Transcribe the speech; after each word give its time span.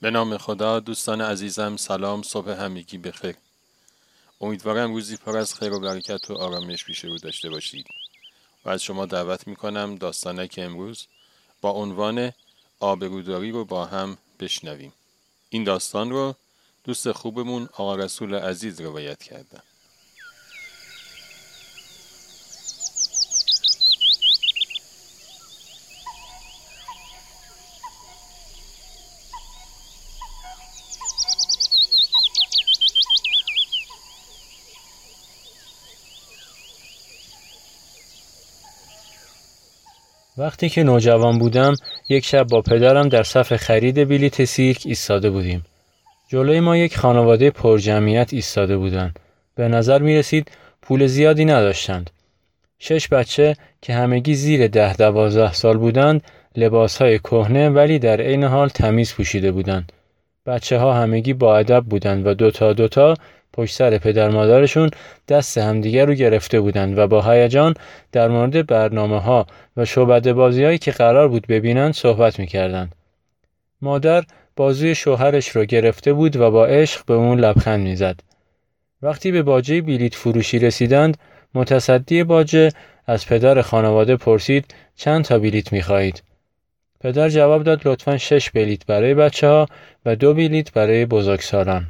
به 0.00 0.10
نام 0.10 0.36
خدا 0.36 0.80
دوستان 0.80 1.20
عزیزم 1.20 1.76
سلام 1.76 2.22
صبح 2.22 2.50
همگی 2.50 2.98
بخیر. 2.98 3.36
امیدوارم 4.40 4.94
روزی 4.94 5.16
پر 5.16 5.36
از 5.36 5.54
خیر 5.54 5.72
و 5.72 5.80
برکت 5.80 6.30
و 6.30 6.34
آرامش 6.34 6.84
پیش 6.84 7.04
رو 7.04 7.18
داشته 7.18 7.50
باشید. 7.50 7.86
و 8.64 8.70
از 8.70 8.82
شما 8.82 9.06
دعوت 9.06 9.46
می‌کنم 9.46 9.96
داستانک 9.96 10.54
امروز 10.62 11.06
با 11.60 11.70
عنوان 11.70 12.32
آبروداری 12.80 13.50
رو 13.50 13.64
با 13.64 13.84
هم 13.84 14.18
بشنویم. 14.40 14.92
این 15.50 15.64
داستان 15.64 16.10
رو 16.10 16.34
دوست 16.84 17.12
خوبمون 17.12 17.68
آقا 17.72 17.96
رسول 17.96 18.34
عزیز 18.34 18.80
روایت 18.80 19.22
کردن 19.22 19.62
وقتی 40.38 40.68
که 40.68 40.82
نوجوان 40.82 41.38
بودم 41.38 41.74
یک 42.08 42.24
شب 42.24 42.46
با 42.46 42.62
پدرم 42.62 43.08
در 43.08 43.22
صف 43.22 43.56
خرید 43.56 44.08
بلیت 44.08 44.44
سیرک 44.44 44.82
ایستاده 44.86 45.30
بودیم. 45.30 45.64
جلوی 46.28 46.60
ما 46.60 46.76
یک 46.76 46.98
خانواده 46.98 47.50
پرجمعیت 47.50 48.32
ایستاده 48.32 48.76
بودند. 48.76 49.18
به 49.54 49.68
نظر 49.68 50.02
می 50.02 50.16
رسید 50.16 50.50
پول 50.82 51.06
زیادی 51.06 51.44
نداشتند. 51.44 52.10
شش 52.78 53.08
بچه 53.08 53.56
که 53.82 53.94
همگی 53.94 54.34
زیر 54.34 54.66
ده 54.66 54.96
دوازده 54.96 55.52
سال 55.52 55.76
بودند 55.76 56.22
لباس 56.56 57.02
های 57.02 57.18
کهنه 57.18 57.68
ولی 57.68 57.98
در 57.98 58.20
عین 58.20 58.44
حال 58.44 58.68
تمیز 58.68 59.14
پوشیده 59.14 59.52
بودند. 59.52 59.92
بچه 60.46 60.78
ها 60.78 60.94
همگی 60.94 61.32
با 61.32 61.56
ادب 61.58 61.84
بودند 61.84 62.26
و 62.26 62.34
دوتا 62.34 62.72
دوتا 62.72 63.14
پشت 63.58 63.74
سر 63.74 63.98
پدر 63.98 64.30
مادرشون 64.30 64.90
دست 65.28 65.58
همدیگر 65.58 66.06
رو 66.06 66.14
گرفته 66.14 66.60
بودند 66.60 66.98
و 66.98 67.06
با 67.06 67.22
هیجان 67.22 67.74
در 68.12 68.28
مورد 68.28 68.66
برنامه 68.66 69.20
ها 69.20 69.46
و 69.76 69.84
شعبده 69.84 70.32
بازی 70.32 70.64
هایی 70.64 70.78
که 70.78 70.90
قرار 70.90 71.28
بود 71.28 71.46
ببینند 71.46 71.94
صحبت 71.94 72.38
می‌کردند. 72.38 72.94
مادر 73.82 74.24
بازوی 74.56 74.94
شوهرش 74.94 75.48
رو 75.48 75.64
گرفته 75.64 76.12
بود 76.12 76.36
و 76.36 76.50
با 76.50 76.66
عشق 76.66 77.04
به 77.06 77.14
اون 77.14 77.40
لبخند 77.40 77.80
می‌زد. 77.80 78.20
وقتی 79.02 79.32
به 79.32 79.42
باجه 79.42 79.80
بلیت 79.80 80.14
فروشی 80.14 80.58
رسیدند 80.58 81.16
متصدی 81.54 82.24
باجه 82.24 82.70
از 83.06 83.26
پدر 83.26 83.62
خانواده 83.62 84.16
پرسید 84.16 84.74
چند 84.96 85.24
تا 85.24 85.38
بلیت 85.38 85.72
می‌خواهید. 85.72 86.22
پدر 87.00 87.28
جواب 87.28 87.62
داد 87.62 87.88
لطفا 87.88 88.16
شش 88.18 88.50
بلیت 88.50 88.86
برای 88.86 89.14
بچه 89.14 89.46
ها 89.46 89.66
و 90.06 90.16
دو 90.16 90.34
بلیت 90.34 90.72
برای 90.72 91.06
بزرگسالان. 91.06 91.86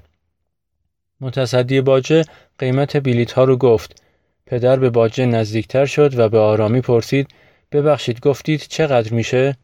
متصدی 1.21 1.81
باجه 1.81 2.25
قیمت 2.59 2.97
بلیت 2.97 3.33
ها 3.33 3.45
رو 3.45 3.57
گفت. 3.57 4.03
پدر 4.47 4.77
به 4.77 4.91
باجه 4.91 5.27
نزدیکتر 5.27 5.87
شد 5.87 6.19
و 6.19 6.29
به 6.29 6.39
آرامی 6.39 6.81
پرسید 6.81 7.29
ببخشید 7.73 8.21
گفتید 8.21 8.61
چقدر 8.61 9.13
میشه؟ 9.13 9.57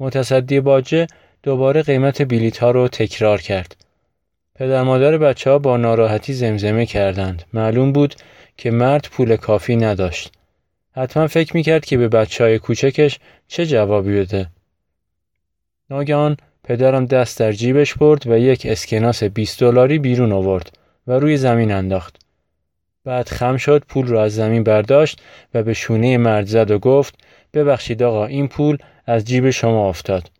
متصدی 0.00 0.60
باجه 0.60 1.06
دوباره 1.42 1.82
قیمت 1.82 2.22
بلیت 2.22 2.58
ها 2.58 2.70
رو 2.70 2.88
تکرار 2.88 3.40
کرد. 3.40 3.76
پدر 4.54 4.82
مادر 4.82 5.18
بچه 5.18 5.50
ها 5.50 5.58
با 5.58 5.76
ناراحتی 5.76 6.32
زمزمه 6.32 6.86
کردند. 6.86 7.42
معلوم 7.52 7.92
بود 7.92 8.14
که 8.56 8.70
مرد 8.70 9.08
پول 9.10 9.36
کافی 9.36 9.76
نداشت. 9.76 10.32
حتما 10.92 11.26
فکر 11.26 11.56
می‌کرد 11.56 11.84
که 11.84 11.96
به 11.96 12.08
بچه 12.08 12.44
های 12.44 12.58
کوچکش 12.58 13.18
چه 13.48 13.66
جوابی 13.66 14.20
بده. 14.20 14.46
ناگهان 15.90 16.36
پدرم 16.64 17.06
دست 17.06 17.38
در 17.38 17.52
جیبش 17.52 17.94
برد 17.94 18.26
و 18.26 18.38
یک 18.38 18.66
اسکناس 18.66 19.24
20 19.24 19.60
دلاری 19.60 19.98
بیرون 19.98 20.32
آورد. 20.32 20.77
و 21.08 21.12
روی 21.12 21.36
زمین 21.36 21.72
انداخت. 21.72 22.16
بعد 23.04 23.28
خم 23.28 23.56
شد 23.56 23.84
پول 23.88 24.06
را 24.06 24.22
از 24.22 24.34
زمین 24.34 24.64
برداشت 24.64 25.22
و 25.54 25.62
به 25.62 25.74
شونه 25.74 26.18
مرد 26.18 26.46
زد 26.46 26.70
و 26.70 26.78
گفت 26.78 27.14
ببخشید 27.54 28.02
آقا 28.02 28.26
این 28.26 28.48
پول 28.48 28.78
از 29.06 29.24
جیب 29.24 29.50
شما 29.50 29.88
افتاد. 29.88 30.30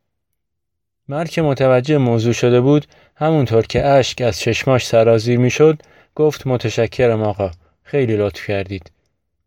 مرد 1.09 1.31
که 1.31 1.43
متوجه 1.43 1.99
موضوع 1.99 2.33
شده 2.33 2.61
بود 2.61 2.87
همونطور 3.17 3.67
که 3.67 3.87
اشک 3.87 4.21
از 4.21 4.39
چشماش 4.39 4.87
سرازیر 4.87 5.39
می‌شد 5.39 5.83
گفت 6.15 6.47
متشکرم 6.47 7.23
آقا 7.23 7.51
خیلی 7.83 8.17
لطف 8.17 8.47
کردید. 8.47 8.91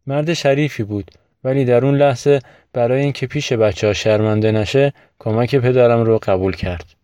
مرد 0.08 0.34
شریفی 0.34 0.84
بود 0.84 1.12
ولی 1.44 1.66
در 1.66 1.86
اون 1.86 1.98
لحظه 1.98 2.40
برای 2.74 3.02
اینکه 3.02 3.28
پیش 3.28 3.54
بچه 3.54 3.88
ها 3.88 3.94
شرمنده 3.94 4.52
نشه 4.52 4.94
کمک 5.20 5.56
پدرم 5.56 6.04
رو 6.04 6.20
قبول 6.24 6.56
کرد. 6.56 7.01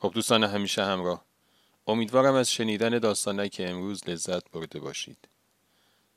خب 0.00 0.12
دوستان 0.14 0.44
همیشه 0.44 0.84
همراه. 0.84 1.24
امیدوارم 1.86 2.34
از 2.34 2.52
شنیدن 2.52 3.48
که 3.48 3.70
امروز 3.70 4.08
لذت 4.08 4.50
برده 4.50 4.80
باشید. 4.80 5.28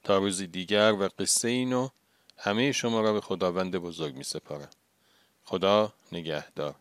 تا 0.03 0.17
روزی 0.17 0.47
دیگر 0.47 0.93
و 0.93 1.09
قصه 1.19 1.47
اینو 1.47 1.89
همه 2.37 2.71
شما 2.71 3.01
را 3.01 3.13
به 3.13 3.21
خداوند 3.21 3.75
بزرگ 3.75 4.15
می 4.15 4.23
سپارم 4.23 4.69
خدا 5.43 5.93
نگهدار. 6.11 6.75